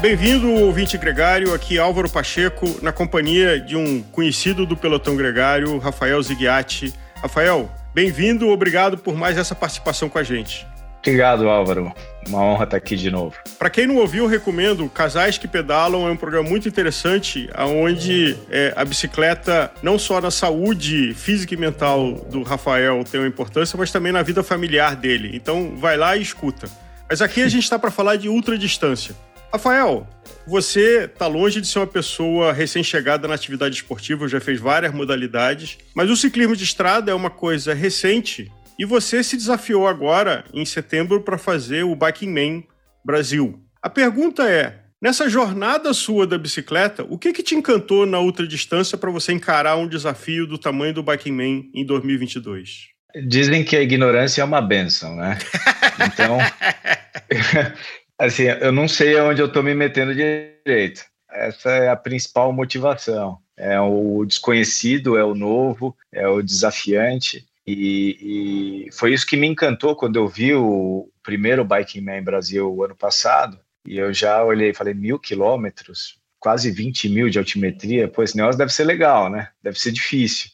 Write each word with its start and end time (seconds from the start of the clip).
Bem-vindo, 0.00 0.50
ouvinte 0.50 0.96
gregário. 0.96 1.52
Aqui 1.52 1.78
Álvaro 1.78 2.08
Pacheco, 2.08 2.64
na 2.80 2.90
companhia 2.90 3.60
de 3.60 3.76
um 3.76 4.00
conhecido 4.00 4.64
do 4.64 4.74
pelotão 4.74 5.14
gregário, 5.14 5.76
Rafael 5.76 6.22
Zigiati. 6.22 6.94
Rafael, 7.16 7.70
bem-vindo, 7.92 8.48
obrigado 8.48 8.96
por 8.96 9.14
mais 9.14 9.36
essa 9.36 9.54
participação 9.54 10.08
com 10.08 10.16
a 10.16 10.22
gente. 10.22 10.66
Obrigado, 11.00 11.50
Álvaro. 11.50 11.92
Uma 12.26 12.42
honra 12.42 12.64
estar 12.64 12.78
aqui 12.78 12.96
de 12.96 13.10
novo. 13.10 13.36
Para 13.58 13.68
quem 13.68 13.86
não 13.86 13.96
ouviu, 13.96 14.26
recomendo 14.26 14.88
Casais 14.88 15.36
que 15.36 15.46
Pedalam. 15.46 16.08
É 16.08 16.10
um 16.10 16.16
programa 16.16 16.48
muito 16.48 16.66
interessante, 16.66 17.50
onde 17.58 18.38
é, 18.50 18.72
a 18.74 18.86
bicicleta, 18.86 19.70
não 19.82 19.98
só 19.98 20.18
na 20.18 20.30
saúde 20.30 21.12
física 21.12 21.52
e 21.52 21.58
mental 21.58 22.14
do 22.14 22.42
Rafael 22.42 23.04
tem 23.04 23.20
uma 23.20 23.28
importância, 23.28 23.76
mas 23.78 23.92
também 23.92 24.12
na 24.12 24.22
vida 24.22 24.42
familiar 24.42 24.96
dele. 24.96 25.30
Então, 25.34 25.74
vai 25.76 25.98
lá 25.98 26.16
e 26.16 26.22
escuta. 26.22 26.70
Mas 27.06 27.20
aqui 27.20 27.42
a 27.42 27.48
gente 27.48 27.64
está 27.64 27.78
para 27.78 27.90
falar 27.90 28.16
de 28.16 28.30
ultradistância. 28.30 29.14
Rafael, 29.52 30.06
você 30.46 31.06
está 31.06 31.26
longe 31.26 31.60
de 31.60 31.66
ser 31.66 31.80
uma 31.80 31.86
pessoa 31.86 32.52
recém-chegada 32.52 33.26
na 33.26 33.34
atividade 33.34 33.74
esportiva, 33.74 34.28
já 34.28 34.40
fez 34.40 34.60
várias 34.60 34.94
modalidades, 34.94 35.76
mas 35.92 36.08
o 36.08 36.16
ciclismo 36.16 36.54
de 36.54 36.62
estrada 36.62 37.10
é 37.10 37.14
uma 37.14 37.30
coisa 37.30 37.74
recente 37.74 38.50
e 38.78 38.84
você 38.84 39.24
se 39.24 39.36
desafiou 39.36 39.88
agora, 39.88 40.44
em 40.54 40.64
setembro, 40.64 41.20
para 41.20 41.36
fazer 41.36 41.82
o 41.82 41.96
Biking 41.96 42.30
Man 42.30 42.62
Brasil. 43.04 43.60
A 43.82 43.90
pergunta 43.90 44.48
é: 44.48 44.78
nessa 45.02 45.28
jornada 45.28 45.92
sua 45.92 46.26
da 46.28 46.38
bicicleta, 46.38 47.04
o 47.08 47.18
que, 47.18 47.32
que 47.32 47.42
te 47.42 47.56
encantou 47.56 48.06
na 48.06 48.20
ultradistância 48.20 48.96
para 48.96 49.10
você 49.10 49.32
encarar 49.32 49.76
um 49.76 49.88
desafio 49.88 50.46
do 50.46 50.56
tamanho 50.56 50.94
do 50.94 51.02
Biking 51.02 51.32
Man 51.32 51.64
em 51.74 51.84
2022? 51.84 52.88
Dizem 53.26 53.64
que 53.64 53.76
a 53.76 53.82
ignorância 53.82 54.40
é 54.40 54.44
uma 54.44 54.62
benção, 54.62 55.16
né? 55.16 55.36
Então, 56.06 56.38
assim, 58.20 58.44
eu 58.44 58.70
não 58.70 58.86
sei 58.86 59.18
onde 59.20 59.40
eu 59.40 59.46
estou 59.46 59.62
me 59.62 59.74
metendo 59.74 60.14
direito. 60.14 61.04
Essa 61.30 61.70
é 61.70 61.88
a 61.88 61.96
principal 61.96 62.52
motivação. 62.52 63.38
É 63.56 63.80
o 63.80 64.24
desconhecido, 64.24 65.16
é 65.16 65.24
o 65.24 65.34
novo, 65.34 65.96
é 66.12 66.26
o 66.26 66.42
desafiante. 66.42 67.46
E, 67.66 68.86
e, 68.88 68.92
foi 68.92 69.12
isso 69.12 69.26
que 69.26 69.36
me 69.36 69.46
encantou 69.46 69.94
quando 69.94 70.16
eu 70.16 70.26
vi 70.26 70.54
o 70.54 71.10
primeiro 71.22 71.64
Biking 71.64 72.00
Man 72.00 72.22
Brasil 72.22 72.82
ano 72.82 72.96
passado. 72.96 73.58
E 73.86 73.96
eu 73.96 74.12
já 74.12 74.42
olhei 74.44 74.70
e 74.70 74.74
falei: 74.74 74.94
mil 74.94 75.18
quilômetros, 75.18 76.18
quase 76.38 76.70
20 76.70 77.08
mil 77.08 77.30
de 77.30 77.38
altimetria. 77.38 78.08
Pô, 78.08 78.22
esse 78.22 78.36
negócio 78.36 78.58
deve 78.58 78.72
ser 78.72 78.84
legal, 78.84 79.30
né? 79.30 79.48
Deve 79.62 79.78
ser 79.78 79.92
difícil. 79.92 80.50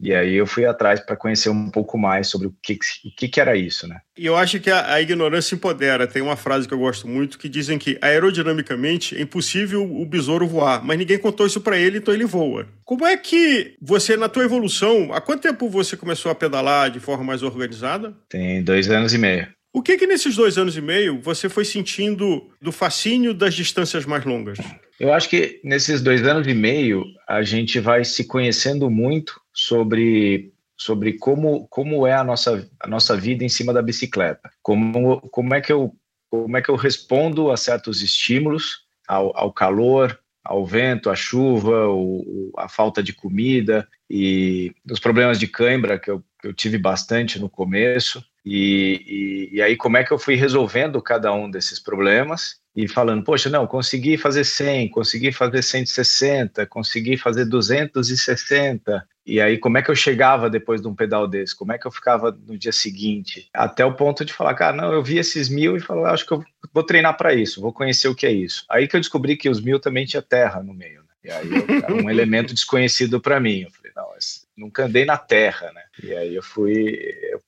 E 0.00 0.14
aí 0.14 0.34
eu 0.34 0.46
fui 0.46 0.66
atrás 0.66 1.00
para 1.00 1.16
conhecer 1.16 1.48
um 1.48 1.70
pouco 1.70 1.96
mais 1.96 2.28
sobre 2.28 2.48
o 2.48 2.54
que, 2.62 2.74
o 2.74 3.10
que, 3.16 3.28
que 3.28 3.40
era 3.40 3.56
isso, 3.56 3.88
né? 3.88 4.00
E 4.16 4.26
eu 4.26 4.36
acho 4.36 4.60
que 4.60 4.70
a, 4.70 4.92
a, 4.92 5.00
ignorância 5.00 5.54
empodera. 5.54 6.06
Tem 6.06 6.22
uma 6.22 6.36
frase 6.36 6.68
que 6.68 6.74
eu 6.74 6.78
gosto 6.78 7.08
muito 7.08 7.38
que 7.38 7.48
dizem 7.48 7.78
que 7.78 7.98
aerodinamicamente 8.00 9.16
é 9.16 9.22
impossível 9.22 9.82
o 9.84 10.04
besouro 10.04 10.46
voar, 10.46 10.84
mas 10.84 10.98
ninguém 10.98 11.18
contou 11.18 11.46
isso 11.46 11.60
para 11.60 11.78
ele, 11.78 11.98
então 11.98 12.12
ele 12.12 12.24
voa. 12.24 12.66
Como 12.84 13.06
é 13.06 13.16
que 13.16 13.76
você, 13.80 14.16
na 14.16 14.28
tua 14.28 14.44
evolução, 14.44 15.12
há 15.12 15.20
quanto 15.20 15.42
tempo 15.42 15.68
você 15.68 15.96
começou 15.96 16.30
a 16.30 16.34
pedalar 16.34 16.90
de 16.90 17.00
forma 17.00 17.24
mais 17.24 17.42
organizada? 17.42 18.14
Tem 18.28 18.62
dois 18.62 18.90
anos 18.90 19.12
e 19.14 19.18
meio. 19.18 19.55
O 19.76 19.82
que 19.82 19.98
que 19.98 20.06
nesses 20.06 20.36
dois 20.36 20.56
anos 20.56 20.74
e 20.74 20.80
meio 20.80 21.20
você 21.20 21.50
foi 21.50 21.62
sentindo 21.62 22.50
do 22.62 22.72
fascínio 22.72 23.34
das 23.34 23.52
distâncias 23.52 24.06
mais 24.06 24.24
longas? 24.24 24.56
Eu 24.98 25.12
acho 25.12 25.28
que 25.28 25.60
nesses 25.62 26.00
dois 26.00 26.26
anos 26.26 26.46
e 26.46 26.54
meio 26.54 27.04
a 27.28 27.42
gente 27.42 27.78
vai 27.78 28.02
se 28.02 28.24
conhecendo 28.24 28.88
muito 28.88 29.38
sobre 29.52 30.50
sobre 30.78 31.18
como, 31.18 31.68
como 31.68 32.06
é 32.06 32.14
a 32.14 32.24
nossa, 32.24 32.66
a 32.80 32.88
nossa 32.88 33.14
vida 33.18 33.44
em 33.44 33.50
cima 33.50 33.70
da 33.70 33.82
bicicleta. 33.82 34.50
Como, 34.62 35.20
como, 35.28 35.54
é 35.54 35.60
que 35.60 35.72
eu, 35.72 35.94
como 36.30 36.56
é 36.56 36.62
que 36.62 36.70
eu 36.70 36.76
respondo 36.76 37.50
a 37.50 37.56
certos 37.58 38.00
estímulos, 38.00 38.86
ao, 39.06 39.36
ao 39.36 39.52
calor, 39.52 40.18
ao 40.48 40.64
vento, 40.64 41.10
à 41.10 41.14
chuva, 41.14 41.88
o, 41.88 42.52
a 42.56 42.68
falta 42.68 43.02
de 43.02 43.12
comida 43.12 43.86
e 44.08 44.72
os 44.90 45.00
problemas 45.00 45.38
de 45.38 45.46
cãibra 45.46 45.98
que 45.98 46.10
eu, 46.10 46.22
eu 46.42 46.52
tive 46.52 46.78
bastante 46.78 47.38
no 47.38 47.48
começo. 47.48 48.24
E, 48.44 49.50
e, 49.52 49.56
e 49.56 49.62
aí, 49.62 49.76
como 49.76 49.96
é 49.96 50.04
que 50.04 50.12
eu 50.12 50.18
fui 50.18 50.36
resolvendo 50.36 51.02
cada 51.02 51.32
um 51.32 51.50
desses 51.50 51.80
problemas 51.80 52.60
e 52.76 52.86
falando, 52.86 53.24
poxa, 53.24 53.48
não, 53.48 53.66
consegui 53.66 54.18
fazer 54.18 54.44
100, 54.44 54.90
consegui 54.90 55.32
fazer 55.32 55.62
160, 55.62 56.66
consegui 56.66 57.16
fazer 57.16 57.46
260. 57.46 59.02
E 59.24 59.40
aí, 59.40 59.56
como 59.56 59.78
é 59.78 59.82
que 59.82 59.90
eu 59.90 59.96
chegava 59.96 60.50
depois 60.50 60.82
de 60.82 60.86
um 60.86 60.94
pedal 60.94 61.26
desse? 61.26 61.56
Como 61.56 61.72
é 61.72 61.78
que 61.78 61.86
eu 61.86 61.90
ficava 61.90 62.30
no 62.46 62.58
dia 62.58 62.72
seguinte? 62.72 63.48
Até 63.54 63.82
o 63.82 63.94
ponto 63.94 64.26
de 64.26 64.32
falar, 64.32 64.52
cara, 64.52 64.76
não, 64.76 64.92
eu 64.92 65.02
vi 65.02 65.16
esses 65.16 65.48
mil 65.48 65.74
e 65.74 65.80
falei, 65.80 66.04
acho 66.04 66.26
que 66.26 66.32
eu 66.32 66.44
vou 66.72 66.82
treinar 66.82 67.16
para 67.16 67.32
isso, 67.32 67.62
vou 67.62 67.72
conhecer 67.72 68.08
o 68.08 68.14
que 68.14 68.26
é 68.26 68.32
isso. 68.32 68.66
Aí 68.68 68.86
que 68.86 68.94
eu 68.94 69.00
descobri 69.00 69.38
que 69.38 69.48
os 69.48 69.60
mil 69.60 69.80
também 69.80 70.04
tinha 70.04 70.20
terra 70.20 70.62
no 70.62 70.74
meio. 70.74 71.00
Né? 71.00 71.06
E 71.24 71.30
aí 71.30 71.48
era 71.82 71.94
um 71.94 72.10
elemento 72.10 72.52
desconhecido 72.52 73.20
para 73.20 73.40
mim. 73.40 73.62
Eu 73.62 73.70
falei, 73.70 73.92
não, 73.96 74.06
nunca 74.56 74.84
andei 74.84 75.04
na 75.04 75.16
terra, 75.16 75.72
né? 75.72 75.82
E 76.02 76.14
aí 76.14 76.34
eu 76.34 76.42
fui, 76.42 76.98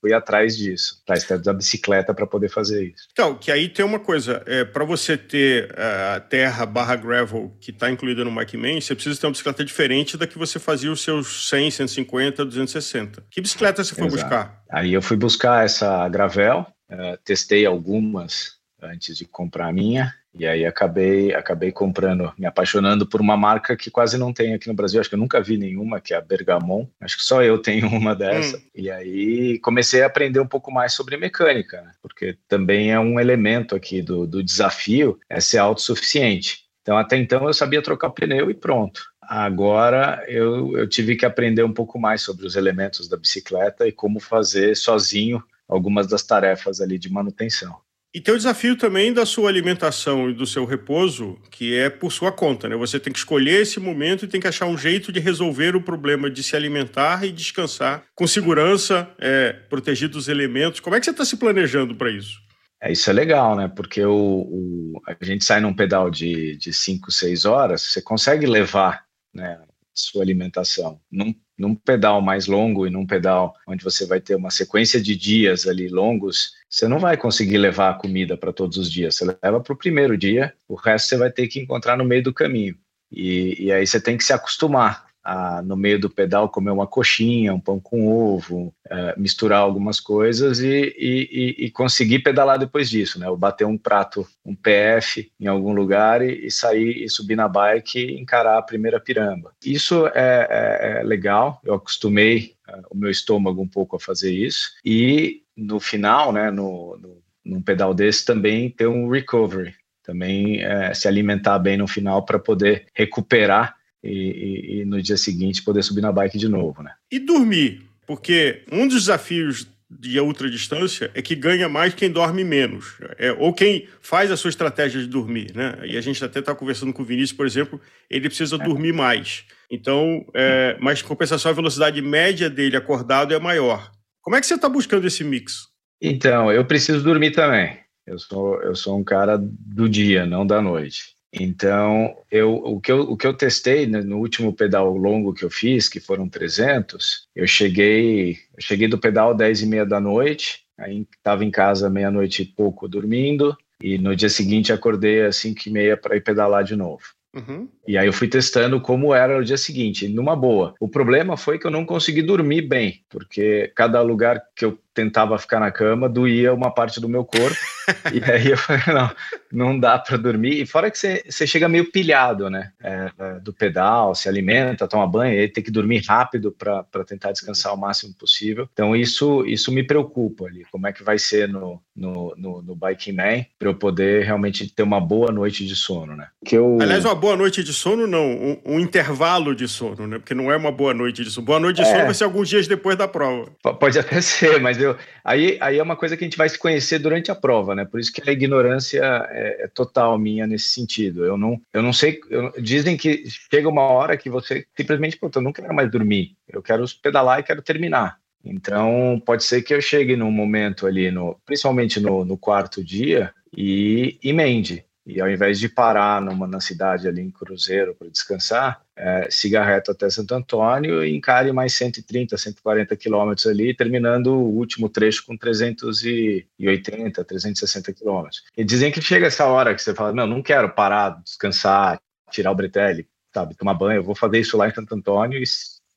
fui 0.00 0.12
atrás 0.12 0.56
disso, 0.56 1.00
atrás 1.02 1.26
da 1.42 1.52
bicicleta 1.52 2.14
para 2.14 2.26
poder 2.26 2.48
fazer 2.48 2.84
isso. 2.84 3.08
Então, 3.12 3.34
que 3.34 3.50
aí 3.50 3.68
tem 3.68 3.84
uma 3.84 3.98
coisa, 3.98 4.42
é, 4.46 4.64
para 4.64 4.84
você 4.84 5.16
ter 5.16 5.74
é, 5.76 6.16
a 6.16 6.20
terra 6.20 6.64
barra 6.64 6.96
gravel 6.96 7.56
que 7.60 7.70
está 7.70 7.90
incluída 7.90 8.24
no 8.24 8.30
Mike 8.30 8.56
Man, 8.56 8.80
você 8.80 8.94
precisa 8.94 9.20
ter 9.20 9.26
uma 9.26 9.32
bicicleta 9.32 9.64
diferente 9.64 10.16
da 10.16 10.26
que 10.26 10.38
você 10.38 10.58
fazia 10.58 10.90
os 10.90 11.02
seus 11.02 11.48
100, 11.48 11.70
150, 11.72 12.44
260. 12.44 13.24
Que 13.30 13.40
bicicleta 13.40 13.82
você 13.82 13.94
foi 13.94 14.06
Exato. 14.06 14.22
buscar? 14.22 14.62
Aí 14.70 14.92
eu 14.92 15.02
fui 15.02 15.16
buscar 15.16 15.64
essa 15.64 16.08
gravel, 16.08 16.66
uh, 16.90 17.18
testei 17.24 17.66
algumas 17.66 18.58
antes 18.80 19.16
de 19.16 19.24
comprar 19.24 19.68
a 19.68 19.72
minha. 19.72 20.14
E 20.38 20.46
aí 20.46 20.64
acabei, 20.64 21.34
acabei 21.34 21.72
comprando, 21.72 22.32
me 22.38 22.46
apaixonando 22.46 23.06
por 23.06 23.20
uma 23.20 23.36
marca 23.36 23.76
que 23.76 23.90
quase 23.90 24.16
não 24.16 24.32
tem 24.32 24.54
aqui 24.54 24.68
no 24.68 24.74
Brasil. 24.74 25.00
Acho 25.00 25.08
que 25.08 25.16
eu 25.16 25.20
nunca 25.20 25.40
vi 25.40 25.58
nenhuma, 25.58 26.00
que 26.00 26.14
é 26.14 26.16
a 26.16 26.20
Bergamon. 26.20 26.86
Acho 27.00 27.16
que 27.16 27.24
só 27.24 27.42
eu 27.42 27.58
tenho 27.58 27.88
uma 27.92 28.14
dessa. 28.14 28.56
Hum. 28.56 28.62
E 28.74 28.90
aí 28.90 29.58
comecei 29.58 30.02
a 30.02 30.06
aprender 30.06 30.38
um 30.38 30.46
pouco 30.46 30.70
mais 30.70 30.92
sobre 30.92 31.16
mecânica, 31.16 31.82
né? 31.82 31.92
porque 32.00 32.38
também 32.46 32.92
é 32.92 33.00
um 33.00 33.18
elemento 33.18 33.74
aqui 33.74 34.00
do, 34.00 34.26
do 34.26 34.42
desafio, 34.42 35.18
é 35.28 35.40
ser 35.40 35.58
autossuficiente. 35.58 36.68
Então, 36.82 36.96
até 36.96 37.16
então, 37.16 37.46
eu 37.46 37.52
sabia 37.52 37.82
trocar 37.82 38.10
pneu 38.10 38.50
e 38.50 38.54
pronto. 38.54 39.02
Agora 39.20 40.24
eu, 40.26 40.74
eu 40.78 40.88
tive 40.88 41.16
que 41.16 41.26
aprender 41.26 41.62
um 41.62 41.72
pouco 41.72 41.98
mais 41.98 42.22
sobre 42.22 42.46
os 42.46 42.56
elementos 42.56 43.08
da 43.08 43.16
bicicleta 43.16 43.86
e 43.86 43.92
como 43.92 44.20
fazer 44.20 44.74
sozinho 44.74 45.42
algumas 45.68 46.06
das 46.06 46.22
tarefas 46.22 46.80
ali 46.80 46.98
de 46.98 47.12
manutenção. 47.12 47.76
E 48.14 48.20
tem 48.20 48.32
o 48.32 48.38
desafio 48.38 48.74
também 48.74 49.12
da 49.12 49.26
sua 49.26 49.50
alimentação 49.50 50.30
e 50.30 50.32
do 50.32 50.46
seu 50.46 50.64
repouso, 50.64 51.38
que 51.50 51.76
é 51.76 51.90
por 51.90 52.10
sua 52.10 52.32
conta, 52.32 52.66
né? 52.66 52.74
Você 52.74 52.98
tem 52.98 53.12
que 53.12 53.18
escolher 53.18 53.60
esse 53.60 53.78
momento 53.78 54.24
e 54.24 54.28
tem 54.28 54.40
que 54.40 54.48
achar 54.48 54.64
um 54.66 54.78
jeito 54.78 55.12
de 55.12 55.20
resolver 55.20 55.76
o 55.76 55.82
problema 55.82 56.30
de 56.30 56.42
se 56.42 56.56
alimentar 56.56 57.24
e 57.24 57.30
descansar 57.30 58.04
com 58.14 58.26
segurança, 58.26 59.10
é, 59.18 59.52
protegido 59.52 60.14
dos 60.14 60.26
elementos. 60.26 60.80
Como 60.80 60.96
é 60.96 61.00
que 61.00 61.04
você 61.04 61.10
está 61.10 61.24
se 61.24 61.36
planejando 61.36 61.94
para 61.94 62.10
isso? 62.10 62.40
É, 62.80 62.90
isso 62.90 63.10
é 63.10 63.12
legal, 63.12 63.54
né? 63.54 63.68
Porque 63.68 64.02
o, 64.02 64.14
o, 64.14 65.02
a 65.06 65.24
gente 65.24 65.44
sai 65.44 65.60
num 65.60 65.74
pedal 65.74 66.10
de 66.10 66.58
5, 66.60 67.12
6 67.12 67.44
horas, 67.44 67.82
você 67.82 68.00
consegue 68.00 68.46
levar 68.46 69.04
né, 69.34 69.60
sua 69.92 70.22
alimentação. 70.22 71.00
Num, 71.10 71.34
num 71.58 71.74
pedal 71.74 72.22
mais 72.22 72.46
longo 72.46 72.86
e 72.86 72.90
num 72.90 73.06
pedal 73.06 73.54
onde 73.66 73.84
você 73.84 74.06
vai 74.06 74.20
ter 74.20 74.36
uma 74.36 74.50
sequência 74.50 75.00
de 75.00 75.16
dias 75.16 75.66
ali 75.66 75.88
longos, 75.88 76.52
você 76.68 76.86
não 76.86 76.98
vai 76.98 77.16
conseguir 77.16 77.58
levar 77.58 77.90
a 77.90 77.94
comida 77.94 78.36
para 78.36 78.52
todos 78.52 78.76
os 78.76 78.90
dias. 78.90 79.16
Você 79.16 79.24
leva 79.24 79.60
para 79.60 79.72
o 79.72 79.76
primeiro 79.76 80.16
dia, 80.16 80.52
o 80.68 80.74
resto 80.74 81.08
você 81.08 81.16
vai 81.16 81.30
ter 81.30 81.48
que 81.48 81.60
encontrar 81.60 81.96
no 81.96 82.04
meio 82.04 82.22
do 82.22 82.34
caminho. 82.34 82.76
E, 83.10 83.64
e 83.64 83.72
aí 83.72 83.86
você 83.86 84.00
tem 84.00 84.16
que 84.16 84.24
se 84.24 84.32
acostumar 84.32 85.08
a, 85.28 85.60
no 85.62 85.76
meio 85.76 85.98
do 85.98 86.08
pedal, 86.08 86.48
comer 86.48 86.70
uma 86.70 86.86
coxinha, 86.86 87.52
um 87.52 87.60
pão 87.60 87.78
com 87.78 88.08
ovo, 88.08 88.72
é, 88.88 89.14
misturar 89.18 89.60
algumas 89.60 90.00
coisas 90.00 90.60
e, 90.60 90.94
e, 90.98 91.66
e, 91.66 91.70
conseguir 91.70 92.20
pedalar 92.20 92.58
depois 92.58 92.88
disso, 92.88 93.18
né? 93.18 93.28
Ou 93.28 93.36
bater 93.36 93.66
um 93.66 93.76
prato, 93.76 94.26
um 94.44 94.54
PF 94.54 95.30
em 95.38 95.46
algum 95.46 95.72
lugar 95.72 96.22
e, 96.22 96.46
e 96.46 96.50
sair 96.50 97.02
e 97.02 97.08
subir 97.10 97.36
na 97.36 97.46
bike 97.46 97.98
e 97.98 98.18
encarar 98.18 98.58
a 98.58 98.62
primeira 98.62 98.98
piramba. 98.98 99.52
Isso 99.64 100.06
é, 100.08 100.46
é, 100.50 101.00
é 101.00 101.02
legal, 101.02 101.60
eu 101.62 101.74
acostumei 101.74 102.54
é, 102.66 102.80
o 102.90 102.96
meu 102.96 103.10
estômago 103.10 103.60
um 103.60 103.68
pouco 103.68 103.96
a 103.96 104.00
fazer 104.00 104.32
isso. 104.32 104.70
E 104.82 105.42
no 105.58 105.80
final, 105.80 106.32
né, 106.32 106.50
no, 106.50 106.96
no, 106.96 107.22
num 107.44 107.60
pedal 107.60 107.92
desse, 107.92 108.24
também 108.24 108.70
ter 108.70 108.86
um 108.86 109.10
recovery, 109.10 109.74
também 110.04 110.62
é, 110.62 110.94
se 110.94 111.08
alimentar 111.08 111.58
bem 111.58 111.76
no 111.76 111.88
final 111.88 112.24
para 112.24 112.38
poder 112.38 112.86
recuperar 112.94 113.74
e, 114.02 114.10
e, 114.10 114.80
e, 114.80 114.84
no 114.84 115.02
dia 115.02 115.16
seguinte 115.16 115.62
poder 115.62 115.82
subir 115.82 116.00
na 116.00 116.12
bike 116.12 116.38
de 116.38 116.48
novo, 116.48 116.82
né? 116.82 116.92
E 117.10 117.18
dormir, 117.18 117.82
porque 118.06 118.62
um 118.70 118.86
dos 118.86 119.00
desafios 119.00 119.66
de 119.90 120.20
ultradistância 120.20 121.10
é 121.14 121.22
que 121.22 121.34
ganha 121.34 121.68
mais 121.68 121.94
quem 121.94 122.10
dorme 122.10 122.44
menos, 122.44 122.98
é, 123.18 123.32
ou 123.32 123.52
quem 123.52 123.88
faz 124.00 124.30
a 124.30 124.36
sua 124.36 124.50
estratégia 124.50 125.00
de 125.00 125.08
dormir, 125.08 125.52
né? 125.54 125.78
E 125.84 125.96
a 125.96 126.00
gente 126.00 126.22
até 126.24 126.38
está 126.38 126.54
conversando 126.54 126.92
com 126.92 127.02
o 127.02 127.04
Vinícius, 127.04 127.36
por 127.36 127.46
exemplo, 127.46 127.80
ele 128.08 128.28
precisa 128.28 128.56
é. 128.56 128.58
dormir 128.58 128.92
mais. 128.92 129.44
Então, 129.70 130.24
é, 130.34 130.76
mas 130.80 131.02
compensação 131.02 131.50
a 131.50 131.54
velocidade 131.54 132.00
média 132.00 132.48
dele 132.48 132.76
acordado 132.76 133.34
é 133.34 133.38
maior. 133.38 133.90
Como 134.28 134.36
é 134.36 134.42
que 134.42 134.46
você 134.46 134.56
está 134.56 134.68
buscando 134.68 135.06
esse 135.06 135.24
mix? 135.24 135.68
Então, 136.02 136.52
eu 136.52 136.62
preciso 136.62 137.02
dormir 137.02 137.30
também. 137.30 137.78
Eu 138.06 138.18
sou, 138.18 138.60
eu 138.60 138.74
sou 138.76 138.98
um 138.98 139.02
cara 139.02 139.38
do 139.40 139.88
dia, 139.88 140.26
não 140.26 140.46
da 140.46 140.60
noite. 140.60 141.14
Então, 141.32 142.14
eu, 142.30 142.56
o, 142.56 142.78
que 142.78 142.92
eu, 142.92 143.00
o 143.00 143.16
que 143.16 143.26
eu 143.26 143.32
testei 143.32 143.86
né, 143.86 144.02
no 144.02 144.18
último 144.18 144.52
pedal 144.52 144.94
longo 144.94 145.32
que 145.32 145.46
eu 145.46 145.50
fiz, 145.50 145.88
que 145.88 145.98
foram 145.98 146.28
300, 146.28 147.26
eu 147.34 147.46
cheguei, 147.46 148.32
eu 148.54 148.60
cheguei 148.60 148.86
do 148.86 148.98
pedal 148.98 149.34
10 149.34 149.62
e 149.62 149.66
meia 149.66 149.86
da 149.86 149.98
noite, 149.98 150.60
aí 150.78 151.06
estava 151.16 151.42
em 151.42 151.50
casa 151.50 151.88
meia-noite 151.88 152.42
e 152.42 152.44
pouco 152.44 152.86
dormindo, 152.86 153.56
e 153.82 153.96
no 153.96 154.14
dia 154.14 154.28
seguinte 154.28 154.74
acordei 154.74 155.24
às 155.24 155.36
5 155.36 155.58
e 155.64 155.70
meia 155.70 155.96
para 155.96 156.16
ir 156.16 156.20
pedalar 156.20 156.64
de 156.64 156.76
novo. 156.76 157.00
Uhum. 157.38 157.68
E 157.86 157.96
aí 157.96 158.06
eu 158.06 158.12
fui 158.12 158.28
testando 158.28 158.80
como 158.80 159.14
era 159.14 159.38
o 159.38 159.44
dia 159.44 159.56
seguinte, 159.56 160.08
numa 160.08 160.34
boa. 160.34 160.74
O 160.80 160.88
problema 160.88 161.36
foi 161.36 161.58
que 161.58 161.66
eu 161.66 161.70
não 161.70 161.84
consegui 161.84 162.22
dormir 162.22 162.62
bem, 162.62 163.02
porque 163.08 163.72
cada 163.74 164.02
lugar 164.02 164.42
que 164.56 164.64
eu 164.64 164.78
tentava 164.98 165.38
ficar 165.38 165.60
na 165.60 165.70
cama, 165.70 166.08
doía 166.08 166.52
uma 166.52 166.74
parte 166.74 167.00
do 167.00 167.08
meu 167.08 167.24
corpo. 167.24 167.56
e 168.12 168.30
aí 168.30 168.48
eu 168.48 168.56
falei, 168.56 168.82
não, 168.88 169.10
não 169.52 169.78
dá 169.78 169.96
para 169.96 170.16
dormir. 170.16 170.60
E 170.60 170.66
fora 170.66 170.90
que 170.90 170.98
você, 170.98 171.22
você 171.28 171.46
chega 171.46 171.68
meio 171.68 171.88
pilhado, 171.92 172.50
né? 172.50 172.72
É, 172.82 173.10
é, 173.16 173.32
do 173.38 173.52
pedal, 173.52 174.12
se 174.16 174.28
alimenta, 174.28 174.88
toma 174.88 175.06
banho, 175.06 175.34
e 175.34 175.38
aí 175.38 175.48
tem 175.48 175.62
que 175.62 175.70
dormir 175.70 176.02
rápido 176.04 176.50
para 176.50 177.04
tentar 177.06 177.30
descansar 177.30 177.72
o 177.72 177.76
máximo 177.76 178.12
possível. 178.14 178.68
Então 178.72 178.96
isso, 178.96 179.46
isso 179.46 179.70
me 179.70 179.84
preocupa 179.84 180.46
ali. 180.46 180.64
Como 180.72 180.88
é 180.88 180.92
que 180.92 181.04
vai 181.04 181.16
ser 181.16 181.48
no, 181.48 181.80
no, 181.94 182.34
no, 182.36 182.62
no 182.62 182.74
Biking 182.74 183.12
Man 183.12 183.44
para 183.56 183.68
eu 183.68 183.74
poder 183.74 184.24
realmente 184.24 184.68
ter 184.68 184.82
uma 184.82 185.00
boa 185.00 185.30
noite 185.30 185.64
de 185.64 185.76
sono, 185.76 186.16
né? 186.16 186.26
Que 186.44 186.56
eu... 186.56 186.78
Aliás, 186.80 187.04
uma 187.04 187.14
boa 187.14 187.36
noite 187.36 187.62
de 187.62 187.72
sono, 187.72 188.06
não, 188.06 188.26
um, 188.26 188.60
um, 188.64 188.80
intervalo 188.80 189.54
de 189.54 189.68
sono, 189.68 190.08
né? 190.08 190.18
Porque 190.18 190.34
não 190.34 190.50
é 190.50 190.56
uma 190.56 190.72
boa 190.72 190.92
noite 190.92 191.22
de 191.22 191.30
sono. 191.30 191.46
Boa 191.46 191.60
noite 191.60 191.76
de 191.76 191.82
é. 191.82 191.84
sono 191.84 192.04
vai 192.04 192.14
ser 192.14 192.24
alguns 192.24 192.48
dias 192.48 192.66
depois 192.66 192.96
da 192.96 193.06
prova. 193.06 193.48
Pode 193.78 193.98
até 193.98 194.20
ser, 194.22 194.60
mas 194.60 194.80
eu 194.80 194.87
aí, 195.24 195.58
aí 195.60 195.78
é 195.78 195.82
uma 195.82 195.96
coisa 195.96 196.16
que 196.16 196.24
a 196.24 196.26
gente 196.26 196.36
vai 196.38 196.48
se 196.48 196.58
conhecer 196.58 196.98
durante 196.98 197.30
a 197.30 197.34
prova, 197.34 197.74
né? 197.74 197.84
Por 197.84 197.98
isso 197.98 198.12
que 198.12 198.28
a 198.28 198.32
ignorância 198.32 199.02
é, 199.30 199.64
é 199.64 199.68
total 199.68 200.18
minha 200.18 200.46
nesse 200.46 200.68
sentido. 200.68 201.24
Eu 201.24 201.36
não, 201.36 201.60
eu 201.72 201.82
não 201.82 201.92
sei. 201.92 202.20
Eu, 202.30 202.52
dizem 202.60 202.96
que 202.96 203.24
chega 203.50 203.68
uma 203.68 203.82
hora 203.82 204.16
que 204.16 204.30
você 204.30 204.66
simplesmente, 204.76 205.16
pô, 205.16 205.30
eu 205.34 205.42
não 205.42 205.52
quero 205.52 205.74
mais 205.74 205.90
dormir. 205.90 206.36
Eu 206.48 206.62
quero 206.62 206.84
pedalar 207.02 207.40
e 207.40 207.42
quero 207.42 207.62
terminar. 207.62 208.18
Então, 208.44 209.20
pode 209.26 209.44
ser 209.44 209.62
que 209.62 209.74
eu 209.74 209.80
chegue 209.80 210.16
num 210.16 210.30
momento 210.30 210.86
ali, 210.86 211.10
no, 211.10 211.38
principalmente 211.44 212.00
no, 212.00 212.24
no 212.24 212.38
quarto 212.38 212.82
dia, 212.82 213.32
e 213.56 214.18
emende. 214.22 214.84
E 215.06 215.20
ao 215.20 215.30
invés 215.30 215.58
de 215.58 215.68
parar 215.70 216.20
numa, 216.20 216.46
na 216.46 216.60
cidade 216.60 217.08
ali 217.08 217.22
em 217.22 217.30
Cruzeiro 217.30 217.94
para 217.94 218.10
descansar, 218.10 218.82
é, 218.98 219.28
siga 219.30 219.64
reto 219.64 219.92
até 219.92 220.10
Santo 220.10 220.34
Antônio 220.34 221.04
e 221.04 221.16
encare 221.16 221.52
mais 221.52 221.72
130, 221.74 222.36
140 222.36 222.96
quilômetros 222.96 223.46
ali, 223.46 223.72
terminando 223.72 224.34
o 224.34 224.56
último 224.56 224.88
trecho 224.88 225.24
com 225.24 225.36
380, 225.36 227.24
360 227.24 227.92
quilômetros. 227.92 228.42
E 228.56 228.64
dizem 228.64 228.90
que 228.90 229.00
chega 229.00 229.28
essa 229.28 229.46
hora 229.46 229.74
que 229.74 229.80
você 229.80 229.94
fala, 229.94 230.12
não, 230.12 230.26
não 230.26 230.42
quero 230.42 230.68
parar, 230.70 231.20
descansar, 231.22 232.00
tirar 232.30 232.50
o 232.50 232.56
bretelli, 232.56 233.06
sabe, 233.32 233.54
tomar 233.54 233.74
banho, 233.74 234.00
eu 234.00 234.04
vou 234.04 234.16
fazer 234.16 234.40
isso 234.40 234.56
lá 234.56 234.68
em 234.68 234.74
Santo 234.74 234.94
Antônio 234.94 235.38
e 235.38 235.44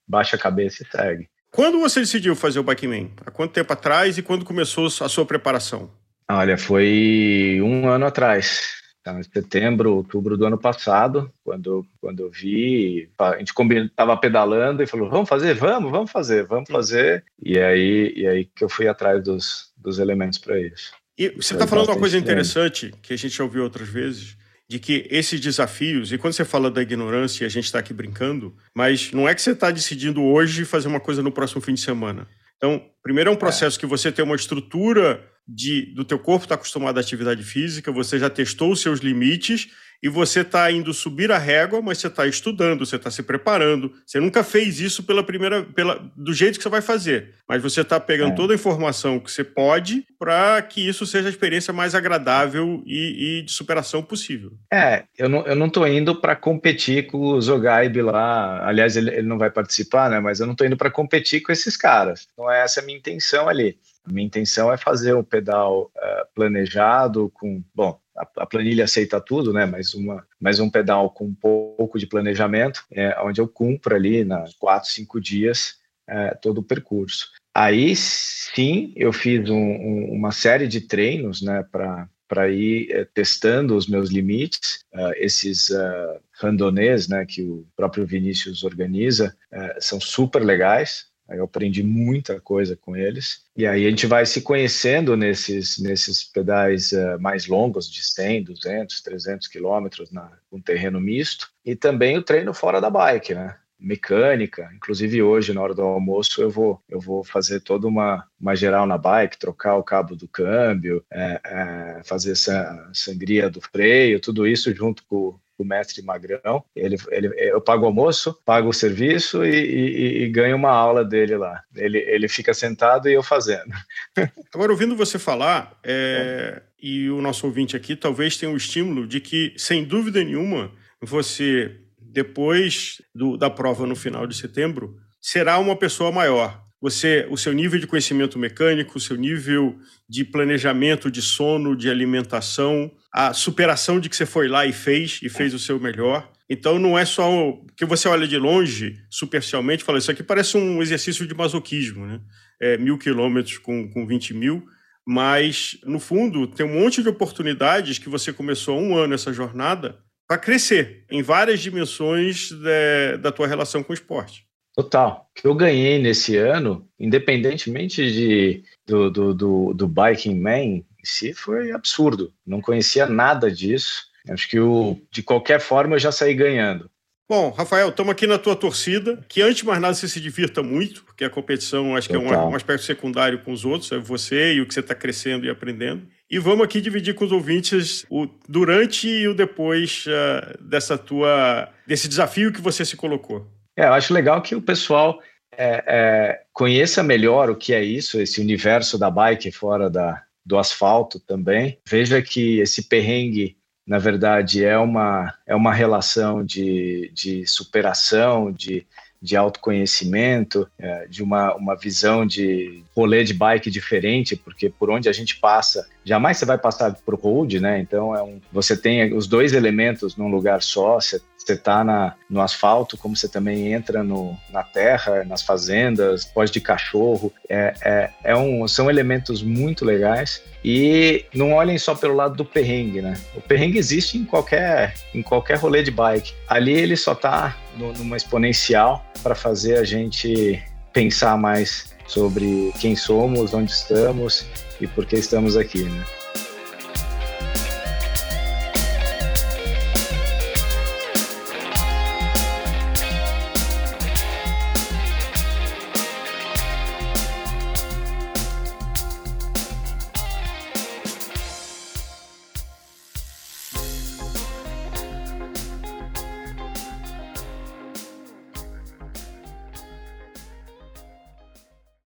baixa 0.07 0.36
a 0.36 0.39
cabeça 0.39 0.83
e 0.83 0.86
segue. 0.86 1.27
Quando 1.50 1.80
você 1.80 2.00
decidiu 2.00 2.36
fazer 2.36 2.59
o 2.59 2.63
Bikeman? 2.63 3.12
Há 3.25 3.31
quanto 3.31 3.51
tempo 3.51 3.74
atrás 3.74 4.18
e 4.18 4.21
quando 4.21 4.45
começou 4.45 4.86
a 4.86 5.09
sua 5.09 5.25
preparação? 5.25 5.89
Olha, 6.30 6.57
foi 6.57 7.59
um 7.62 7.89
ano 7.89 8.06
atrás 8.06 8.81
Tá, 9.03 9.19
em 9.19 9.24
setembro, 9.24 9.95
outubro 9.95 10.38
do 10.38 10.45
ano 10.45 10.59
passado, 10.59 11.33
quando, 11.44 11.83
quando 12.00 12.19
eu 12.19 12.30
vi, 12.30 13.09
a 13.18 13.36
gente 13.39 13.51
estava 13.51 14.15
pedalando 14.15 14.83
e 14.83 14.86
falou, 14.86 15.09
vamos 15.09 15.27
fazer, 15.27 15.56
vamos, 15.56 15.89
vamos 15.89 16.12
fazer, 16.12 16.45
vamos 16.45 16.69
fazer. 16.69 17.25
E 17.44 17.57
aí, 17.57 18.13
e 18.15 18.27
aí 18.27 18.45
que 18.45 18.63
eu 18.63 18.69
fui 18.69 18.88
atrás 18.88 19.24
dos, 19.24 19.74
dos 19.75 19.98
elementos 19.98 20.38
para 20.38 20.59
isso. 20.59 20.94
E 21.18 21.30
você 21.30 21.53
está 21.53 21.65
falando 21.65 21.89
uma 21.89 21.98
coisa 21.98 22.18
interessante 22.18 22.94
que 23.01 23.13
a 23.13 23.18
gente 23.18 23.36
já 23.36 23.44
ouviu 23.44 23.63
outras 23.63 23.88
vezes, 23.88 24.38
de 24.69 24.80
que 24.80 25.07
esses 25.09 25.39
desafios, 25.39 26.12
e 26.12 26.18
quando 26.18 26.33
você 26.33 26.45
fala 26.45 26.69
da 26.69 26.81
ignorância, 26.81 27.45
a 27.45 27.50
gente 27.50 27.65
está 27.65 27.80
aqui 27.80 27.94
brincando, 27.94 28.56
mas 28.74 29.12
não 29.12 29.27
é 29.27 29.33
que 29.33 29.42
você 29.42 29.51
está 29.51 29.69
decidindo 29.71 30.24
hoje 30.24 30.63
fazer 30.63 30.88
uma 30.88 31.00
coisa 31.00 31.24
no 31.24 31.31
próximo 31.31 31.59
fim 31.59 31.74
de 31.74 31.81
semana. 31.81 32.27
Então, 32.56 32.86
primeiro 33.01 33.30
é 33.30 33.33
um 33.33 33.36
é. 33.36 33.39
processo 33.39 33.77
é. 33.77 33.80
que 33.80 33.86
você 33.88 34.12
tem 34.12 34.24
uma 34.24 34.36
estrutura 34.36 35.27
de, 35.47 35.93
do 35.93 36.05
teu 36.05 36.19
corpo 36.19 36.45
estar 36.45 36.55
tá 36.55 36.59
acostumado 36.59 36.97
à 36.97 37.01
atividade 37.01 37.43
física, 37.43 37.91
você 37.91 38.19
já 38.19 38.29
testou 38.29 38.71
os 38.71 38.81
seus 38.81 38.99
limites 38.99 39.69
e 40.01 40.09
você 40.09 40.42
está 40.42 40.71
indo 40.71 40.94
subir 40.94 41.31
a 41.31 41.38
régua, 41.38 41.81
mas 41.81 42.00
você 42.00 42.07
está 42.07 42.25
estudando, 42.25 42.86
você 42.86 42.95
está 42.95 43.12
se 43.12 43.21
preparando. 43.21 43.94
Você 44.06 44.19
nunca 44.19 44.44
fez 44.44 44.80
isso 44.80 45.03
pela 45.03 45.24
primeira, 45.24 45.63
pela, 45.63 46.12
do 46.15 46.33
jeito 46.33 46.57
que 46.57 46.63
você 46.63 46.69
vai 46.69 46.81
fazer, 46.81 47.36
mas 47.48 47.62
você 47.62 47.81
está 47.81 48.00
pegando 48.00 48.31
é. 48.31 48.36
toda 48.36 48.53
a 48.53 48.56
informação 48.56 49.19
que 49.19 49.31
você 49.31 49.44
pode 49.44 50.06
para 50.18 50.62
que 50.62 50.88
isso 50.88 51.06
seja 51.06 51.27
a 51.27 51.31
experiência 51.31 51.74
mais 51.74 51.94
agradável 51.94 52.81
e, 52.86 53.39
e, 53.39 53.42
de 53.44 53.51
superação 53.51 54.01
possível. 54.01 54.53
É, 54.71 55.03
eu 55.18 55.30
não, 55.30 55.45
eu 55.45 55.56
não 55.56 55.69
tô 55.69 55.86
indo 55.86 56.19
para 56.19 56.36
competir 56.36 57.07
com 57.07 57.18
o 57.18 57.42
Zogaib 57.42 58.01
lá. 58.01 58.68
Aliás, 58.68 58.95
ele, 58.98 59.12
ele 59.12 59.27
não 59.27 59.38
vai 59.38 59.51
participar, 59.51 60.09
né? 60.09 60.19
Mas 60.19 60.39
eu 60.39 60.45
não 60.45 60.53
estou 60.53 60.65
indo 60.65 60.77
para 60.77 60.89
competir 60.89 61.42
com 61.42 61.51
esses 61.51 61.77
caras. 61.77 62.27
Não 62.38 62.51
é 62.51 62.63
essa 62.63 62.81
a 62.81 62.83
minha 62.83 62.98
intenção 62.98 63.48
ali. 63.48 63.77
A 64.03 64.12
minha 64.12 64.25
intenção 64.25 64.74
é 64.74 64.77
fazer 64.77 65.13
um 65.13 65.24
pedal 65.24 65.92
uh, 65.95 66.25
planejado 66.33 67.31
com, 67.36 67.63
bom, 67.74 68.00
a, 68.16 68.46
planilha 68.46 68.84
aceita 68.84 69.19
tudo, 69.22 69.54
né? 69.54 69.66
Mas 69.66 69.94
uma, 69.94 70.25
mais 70.40 70.60
um 70.60 70.69
pedal 70.69 71.10
com 71.10 71.25
um 71.25 71.34
pouco 71.34 71.98
de 71.98 72.08
planejamento, 72.08 72.84
é, 72.92 73.19
onde 73.22 73.40
eu 73.40 73.48
cumpro 73.48 73.96
ali 73.96 74.24
nas 74.24 74.54
quatro, 74.54 74.90
cinco 74.90 75.19
dias 75.19 75.80
é, 76.08 76.36
todo 76.36 76.60
o 76.60 76.63
percurso. 76.63 77.30
Aí 77.54 77.96
sim, 77.96 78.94
eu 78.96 79.12
fiz 79.12 79.50
um, 79.50 79.56
um, 79.56 80.12
uma 80.13 80.31
série 80.31 80.68
de 80.68 80.81
treinos, 80.81 81.42
né? 81.42 81.66
Para 81.72 82.08
para 82.31 82.50
ir 82.50 82.90
é, 82.90 83.04
testando 83.04 83.75
os 83.75 83.88
meus 83.88 84.10
limites, 84.10 84.86
uh, 84.94 85.12
esses 85.18 85.68
uh, 85.69 86.18
randonês, 86.40 87.10
né, 87.10 87.25
que 87.25 87.42
o 87.42 87.68
próprio 87.75 88.06
Vinícius 88.06 88.63
organiza, 88.63 89.36
uh, 89.52 89.81
são 89.81 90.00
super 90.00 90.42
legais, 90.42 91.08
eu 91.36 91.45
aprendi 91.45 91.83
muita 91.83 92.39
coisa 92.39 92.75
com 92.75 92.95
eles. 92.95 93.44
E 93.56 93.66
aí 93.66 93.86
a 93.86 93.89
gente 93.89 94.07
vai 94.07 94.25
se 94.25 94.42
conhecendo 94.42 95.16
nesses, 95.16 95.80
nesses 95.80 96.24
pedais 96.24 96.92
uh, 96.92 97.19
mais 97.19 97.48
longos, 97.48 97.89
de 97.89 98.04
100, 98.04 98.44
200, 98.44 99.01
300 99.01 99.48
quilômetros, 99.48 100.12
na 100.12 100.31
um 100.51 100.62
terreno 100.62 101.00
misto. 101.00 101.50
E 101.66 101.75
também 101.75 102.18
o 102.18 102.24
treino 102.24 102.54
fora 102.54 102.81
da 102.81 102.89
bike, 102.89 103.33
né? 103.33 103.56
Mecânica, 103.80 104.69
inclusive 104.75 105.24
hoje 105.24 105.54
na 105.56 105.62
hora 105.62 105.74
do 105.74 105.81
almoço 105.81 106.39
eu 106.39 106.51
vou 106.51 106.80
eu 106.88 107.00
vou 107.00 107.24
fazer 107.24 107.62
toda 107.62 107.88
uma, 107.88 108.27
uma 108.39 108.55
geral 108.55 108.86
na 108.86 108.96
bike, 108.96 109.39
trocar 109.39 109.75
o 109.75 109.84
cabo 109.84 110.15
do 110.15 110.27
câmbio, 110.27 111.03
é, 111.12 111.41
é, 111.44 112.01
fazer 112.03 112.34
essa 112.34 112.91
sangria 112.94 113.50
do 113.50 113.60
freio, 113.60 114.20
tudo 114.20 114.46
isso 114.46 114.72
junto 114.75 115.03
com, 115.05 115.36
o 115.62 115.65
mestre 115.65 116.01
Magrão. 116.01 116.63
Ele, 116.75 116.98
ele, 117.10 117.27
eu 117.38 117.62
pago 117.62 117.84
o 117.84 117.88
almoço, 117.88 118.38
pago 118.46 118.70
o 118.70 118.74
serviço 118.74 119.44
e, 119.44 119.56
e, 119.56 120.24
e, 120.24 120.30
ganho 120.30 120.56
uma 120.56 120.72
aula 120.72 121.03
dele 121.03 121.38
lá. 121.38 121.63
Ele, 121.75 121.98
ele 122.00 122.27
fica 122.27 122.53
sentado 122.53 123.10
e 123.10 123.13
eu 123.13 123.24
fazendo. 123.24 123.72
Agora, 124.53 124.72
ouvindo 124.72 124.96
você 124.96 125.18
falar, 125.18 125.77
é, 125.84 126.62
e 126.82 127.10
o 127.10 127.22
nosso 127.22 127.46
ouvinte 127.46 127.75
aqui 127.75 127.96
talvez 127.96 128.38
tenha 128.38 128.51
o 128.51 128.58
estímulo 128.58 129.08
de 129.08 129.20
que, 129.20 129.53
sem 129.58 129.84
dúvida 129.84 130.24
nenhuma, 130.24 130.72
você, 131.01 131.77
depois 132.00 133.01
do, 133.13 133.38
da 133.38 133.50
prova 133.50 133.86
no 133.88 133.96
final 133.96 134.27
de 134.27 134.36
setembro, 134.36 134.98
será 135.20 135.60
uma 135.60 135.75
pessoa 135.75 136.12
maior 136.12 136.62
você, 136.82 137.27
o 137.30 137.38
seu 137.38 137.53
nível 137.53 137.80
de 137.80 137.86
conhecimento 137.86 138.39
mecânico, 138.39 138.98
o 138.98 139.01
seu 139.01 139.15
nível 139.15 139.77
de 140.10 140.25
planejamento 140.25 141.12
de 141.12 141.22
sono, 141.22 141.75
de 141.75 141.89
alimentação, 141.91 142.91
a 143.13 143.34
superação 143.34 144.00
de 144.00 144.10
que 144.10 144.15
você 144.15 144.25
foi 144.25 144.48
lá 144.48 144.65
e 144.65 144.72
fez 144.72 145.20
e 145.22 145.30
fez 145.30 145.53
o 145.53 145.60
seu 145.60 145.80
melhor. 145.80 146.32
Então 146.50 146.80
não 146.80 146.98
é 146.98 147.06
só 147.06 147.60
que 147.75 147.86
você 147.86 148.08
olha 148.08 148.27
de 148.27 148.38
longe, 148.38 148.98
superficialmente, 149.10 149.84
fala 149.84 149.98
isso 149.98 150.12
aqui 150.12 150.24
parece 150.24 150.58
um 150.58 150.82
exercício 150.82 151.27
de 151.27 151.34
masoquismo, 151.34 152.06
né? 152.06 152.22
É, 152.62 152.77
mil 152.77 152.98
quilômetros 152.98 153.58
com, 153.58 153.89
com 153.89 154.06
20 154.06 154.34
mil, 154.34 154.63
mas 155.06 155.77
no 155.84 156.00
fundo 156.00 156.48
tem 156.48 156.65
um 156.65 156.82
monte 156.82 157.01
de 157.01 157.10
oportunidades 157.10 157.98
que 157.98 158.10
você 158.10 158.32
começou 158.32 158.77
há 158.77 158.82
um 158.82 158.96
ano 158.96 159.13
essa 159.13 159.34
jornada 159.34 159.98
para 160.27 160.38
crescer 160.38 161.06
em 161.10 161.22
várias 161.22 161.60
dimensões 161.60 162.51
de, 162.51 163.18
da 163.18 163.32
tua 163.32 163.48
relação 163.48 163.84
com 163.84 163.91
o 163.91 163.94
esporte. 163.94 164.46
Total. 164.74 165.30
O 165.30 165.41
que 165.41 165.48
eu 165.48 165.53
ganhei 165.53 166.01
nesse 166.01 166.38
ano, 166.38 166.88
independentemente 166.98 168.10
de, 168.12 168.63
do, 168.86 169.10
do, 169.10 169.34
do, 169.34 169.74
do 169.74 169.88
Biking 169.88 170.39
Man 170.39 170.84
em 171.01 171.05
si, 171.05 171.34
foi 171.34 171.72
absurdo. 171.72 172.34
Não 172.46 172.62
conhecia 172.62 173.05
nada 173.05 173.51
disso. 173.51 174.05
Acho 174.29 174.48
que 174.48 174.60
o, 174.60 175.01
de 175.12 175.24
qualquer 175.24 175.60
forma 175.60 175.96
eu 175.96 176.00
já 176.00 176.12
saí 176.12 176.34
ganhando. 176.34 176.89
Bom, 177.31 177.50
Rafael, 177.50 177.88
estamos 177.88 178.12
aqui 178.12 178.27
na 178.27 178.38
tua 178.38 178.58
torcida. 178.58 179.24
Que 179.29 179.41
antes 179.41 179.58
de 179.58 179.65
mais 179.65 179.79
nada 179.79 179.93
você 179.93 180.08
se 180.08 180.20
divirta 180.20 180.62
muito, 180.62 181.03
porque 181.05 181.24
a 181.24 181.29
competição 181.29 181.96
acho 181.96 182.10
que 182.10 182.15
é 182.15 182.20
um, 182.20 182.27
um, 182.27 182.55
aspecto 182.55 182.84
secundário 182.84 183.39
com 183.39 183.53
os 183.53 183.63
outros, 183.63 183.89
é 183.93 183.98
você 183.98 184.55
e 184.55 184.62
o 184.62 184.67
que 184.67 184.74
você 184.74 184.81
está 184.81 184.93
crescendo 184.93 185.46
e 185.46 185.50
aprendendo. 185.50 186.05
E 186.29 186.38
vamos 186.38 186.65
aqui 186.65 186.81
dividir 186.81 187.15
com 187.15 187.24
os 187.24 187.31
ouvintes 187.31 188.05
o 188.10 188.27
durante 188.50 189.08
e 189.08 189.29
o 189.29 189.34
depois 189.34 190.05
uh, 190.08 190.62
dessa 190.62 190.98
tua 190.98 191.70
desse 191.88 192.10
desafio 192.10 192.51
que 192.51 192.60
você 192.60 192.84
se 192.84 192.98
colocou. 192.98 193.48
É, 193.77 193.86
eu 193.86 193.93
acho 193.93 194.13
legal 194.13 194.41
que 194.41 194.53
o 194.53 194.62
pessoal 194.62 195.22
é, 195.58 195.84
é, 195.88 196.41
conheça 196.51 197.01
melhor 197.01 197.50
o 197.50 197.55
que 197.55 197.74
é 197.74 197.81
isso, 197.81 198.20
esse 198.20 198.41
universo 198.41 198.98
da 198.98 199.10
bike 199.10 199.51
fora 199.51 199.89
da, 199.89 200.22
do 200.45 200.57
asfalto 200.57 201.19
também. 201.19 201.79
Veja 201.88 202.21
que 202.21 202.60
esse 202.60 202.88
perrengue 202.88 203.57
na 203.86 203.98
verdade, 203.98 204.63
é 204.63 204.77
uma, 204.77 205.33
é 205.45 205.55
uma 205.55 205.74
relação 205.74 206.45
de, 206.45 207.12
de 207.13 207.45
superação, 207.45 208.51
de 208.51 208.88
de 209.22 209.38
autoconhecimento, 209.38 210.68
é, 210.80 211.06
de 211.08 211.22
uma, 211.22 211.54
uma 211.56 211.75
visão 211.75 212.25
de 212.25 212.84
rolê 212.96 213.24
de 213.24 213.34
bike 213.34 213.70
diferente, 213.70 214.36
porque 214.36 214.70
por 214.70 214.90
onde 214.90 215.08
a 215.08 215.13
gente 215.13 215.38
passa, 215.38 215.88
jamais 216.04 216.38
você 216.38 216.46
vai 216.46 216.58
passar 216.58 216.94
por 217.06 217.16
road, 217.16 217.60
né? 217.60 217.80
Então 217.80 218.16
é 218.16 218.24
um, 218.24 218.42
você 218.51 218.75
tem 218.75 219.13
os 219.13 219.28
dois 219.28 219.54
elementos 219.54 220.16
num 220.16 220.28
lugar 220.28 220.62
só, 220.62 220.96
você 220.96 221.22
você 221.46 221.54
está 221.54 222.16
no 222.30 222.40
asfalto, 222.40 222.98
como 222.98 223.16
você 223.16 223.28
também 223.28 223.74
entra 223.74 224.04
no, 224.04 224.38
na 224.51 224.63
terra, 224.63 225.24
nas 225.25 225.42
fazendas, 225.42 226.24
pós 226.24 226.51
de 226.51 226.62
cachorro. 226.62 227.34
É, 227.50 227.74
é, 227.84 228.10
é 228.24 228.36
um, 228.36 228.68
são 228.68 228.90
elementos 228.90 229.42
muito 229.42 229.84
legais. 229.84 230.44
E 230.63 231.25
não 231.34 231.54
olhem 231.54 231.78
só 231.80 231.96
pelo 231.96 232.13
lado 232.13 232.36
do 232.36 232.46
perrengue, 232.46 233.01
né? 233.01 233.20
O 233.36 233.42
perrengue 233.42 233.80
existe 233.80 234.18
em 234.18 234.24
qualquer, 234.24 234.94
em 235.13 235.24
qualquer 235.24 235.58
rolê 235.58 235.82
de 235.82 235.90
bike. 235.90 236.34
Ali 236.48 236.74
ele 236.74 236.96
só 236.96 237.13
está 237.13 237.58
numa 237.78 238.18
exponencial 238.18 239.06
para 239.24 239.36
fazer 239.36 239.78
a 239.78 239.84
gente 239.84 240.62
pensar 240.94 241.38
mais 241.38 241.92
sobre 242.08 242.74
quem 242.80 242.96
somos, 242.96 243.54
onde 243.54 243.72
estamos 243.72 244.46
e 244.80 244.88
por 244.88 245.06
que 245.06 245.16
estamos 245.16 245.56
aqui, 245.56 245.84
né? 245.84 246.04